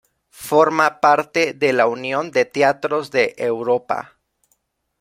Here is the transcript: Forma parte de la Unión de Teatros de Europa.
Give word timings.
Forma 0.47 0.99
parte 0.99 1.53
de 1.53 1.73
la 1.73 1.85
Unión 1.85 2.31
de 2.31 2.45
Teatros 2.45 3.11
de 3.11 3.35
Europa. 3.37 4.15